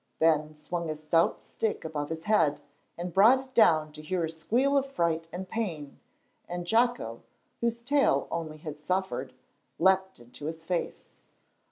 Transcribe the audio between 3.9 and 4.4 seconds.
to hear a